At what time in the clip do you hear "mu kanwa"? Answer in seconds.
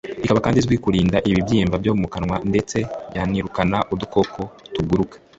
1.99-2.35